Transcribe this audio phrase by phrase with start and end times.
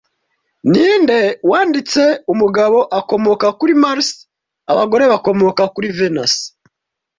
[0.71, 1.19] Ninde
[1.49, 2.03] wanditse
[2.33, 4.07] Umugabo akomoka kuri Mars
[4.71, 6.33] Abagore bakomoka kuri Venus